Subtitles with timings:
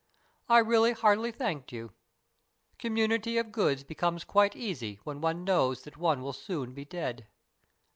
[0.49, 1.91] I really hardly thanked you.
[2.79, 7.27] Community of goods becomes quite easy when one knows that one will soon be dead.